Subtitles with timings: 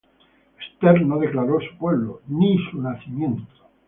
[0.59, 3.53] Esther no declaró su pueblo ni su nacimiento;